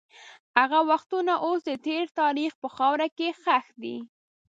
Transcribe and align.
هغه 0.57 0.79
وختونه 0.91 1.33
اوس 1.45 1.59
د 1.65 1.71
تېر 1.85 2.03
تاریخ 2.19 2.51
په 2.61 2.67
خاوره 2.75 3.07
کې 3.17 3.27
ښخ 3.41 3.65
دي. 3.81 3.97